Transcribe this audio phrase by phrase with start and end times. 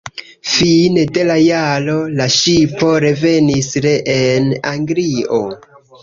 [0.51, 5.53] Fine de la jaro la ŝipo revenis reen Anglion.